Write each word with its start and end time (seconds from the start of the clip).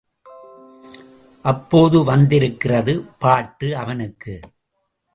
அப்போது 1.43 2.03
வந்திருக்கிறது 2.03 3.05
பாட்டு 3.19 3.77
அவனுக்கு. 3.77 4.39